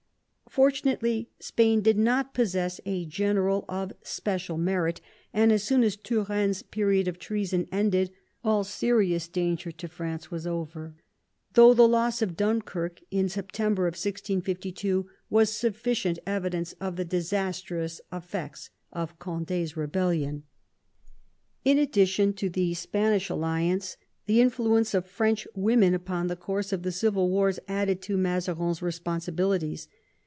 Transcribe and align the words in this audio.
Fortunately, 0.49 1.29
Spain 1.39 1.79
did 1.79 1.97
not 1.97 2.33
possess 2.33 2.81
a 2.85 3.05
general 3.05 3.63
of 3.69 3.93
special 4.03 4.57
merit, 4.57 4.99
and 5.33 5.49
as 5.49 5.63
soon 5.63 5.81
as 5.81 5.95
Tiu 5.95 6.25
enne's 6.25 6.61
period 6.61 7.07
of 7.07 7.17
treason 7.17 7.69
ended 7.71 8.11
all 8.43 8.65
serious 8.65 9.29
danger 9.29 9.71
to 9.71 9.87
France 9.87 10.29
was 10.29 10.45
over, 10.45 10.93
though 11.53 11.73
the 11.73 11.87
loss 11.87 12.21
of 12.21 12.35
Dunkirk 12.35 12.99
in 13.11 13.29
September 13.29 13.83
1652 13.83 15.09
was 15.29 15.49
sufficient 15.53 16.19
evidence 16.27 16.73
of 16.81 16.97
the 16.97 17.05
disastrous 17.05 18.01
effects 18.11 18.71
of 18.91 19.17
Condi's 19.19 19.77
rebellion. 19.77 20.43
In 21.63 21.77
addition 21.79 22.33
to 22.33 22.49
the 22.49 22.73
Spanish 22.73 23.29
alliance, 23.29 23.95
the 24.25 24.41
influence 24.41 24.93
of 24.93 25.07
French 25.07 25.47
women 25.55 25.93
upon 25.93 26.27
the 26.27 26.35
course 26.35 26.73
of 26.73 26.83
the 26.83 26.91
civil 26.91 27.29
wars 27.29 27.57
added 27.69 28.01
to 28.01 28.17
Mazarin's 28.17 28.81
responsibilities. 28.81 29.87